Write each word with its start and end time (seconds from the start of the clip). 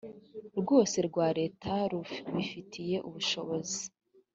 rwose 0.59 0.97
rwa 1.07 1.27
leta 1.39 1.71
rubifitiye 1.91 2.97
ubushobozi 3.07 3.81